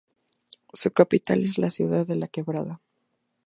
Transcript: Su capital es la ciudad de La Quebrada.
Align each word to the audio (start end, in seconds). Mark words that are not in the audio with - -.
Su 0.73 0.89
capital 0.93 1.43
es 1.43 1.59
la 1.59 1.69
ciudad 1.69 2.07
de 2.07 2.15
La 2.15 2.27
Quebrada. 2.27 2.81